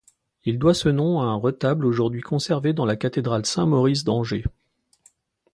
[0.45, 4.45] Il doit ce nom à un retable aujourd'hui conservé dans la cathédrale Saint-Maurice d'Angers.